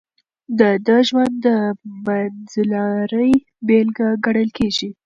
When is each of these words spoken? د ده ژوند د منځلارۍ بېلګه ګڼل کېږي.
د 0.59 0.61
ده 0.85 0.97
ژوند 1.07 1.33
د 1.45 1.47
منځلارۍ 2.05 3.33
بېلګه 3.67 4.07
ګڼل 4.25 4.49
کېږي. 4.57 4.89